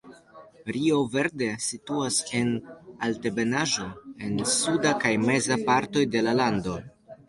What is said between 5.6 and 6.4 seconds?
partoj de